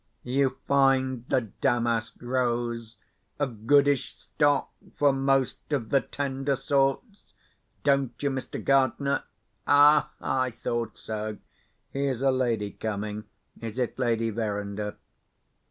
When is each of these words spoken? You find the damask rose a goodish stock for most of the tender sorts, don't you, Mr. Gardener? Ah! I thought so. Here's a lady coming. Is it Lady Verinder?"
You 0.23 0.57
find 0.65 1.25
the 1.27 1.41
damask 1.41 2.15
rose 2.23 2.97
a 3.39 3.45
goodish 3.45 4.15
stock 4.17 4.71
for 4.95 5.13
most 5.13 5.71
of 5.71 5.91
the 5.91 6.01
tender 6.01 6.55
sorts, 6.55 7.35
don't 7.83 8.11
you, 8.23 8.31
Mr. 8.31 8.59
Gardener? 8.65 9.25
Ah! 9.67 10.11
I 10.19 10.49
thought 10.63 10.97
so. 10.97 11.37
Here's 11.91 12.23
a 12.23 12.31
lady 12.31 12.71
coming. 12.71 13.25
Is 13.59 13.77
it 13.77 13.99
Lady 13.99 14.31
Verinder?" 14.31 14.95